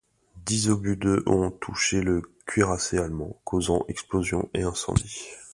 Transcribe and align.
Dix 0.47 0.67
obus 0.69 0.95
de 0.97 1.21
ont 1.27 1.51
touché 1.51 2.01
le 2.01 2.23
cuirassé 2.47 2.97
allemand, 2.97 3.39
causant 3.45 3.85
explosions 3.87 4.49
et 4.55 4.63
incendies. 4.63 5.27